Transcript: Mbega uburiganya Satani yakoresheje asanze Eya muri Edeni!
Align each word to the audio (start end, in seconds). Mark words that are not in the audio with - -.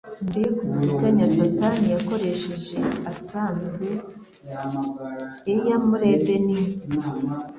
Mbega 0.27 0.55
uburiganya 0.65 1.25
Satani 1.35 1.85
yakoresheje 1.95 2.75
asanze 3.11 3.87
Eya 5.53 5.77
muri 5.87 6.05
Edeni! 6.17 6.59